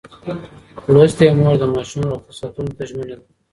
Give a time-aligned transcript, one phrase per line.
[0.93, 3.25] لوستې میندې د ماشوم روغتیا ساتلو ته ژمنه ده.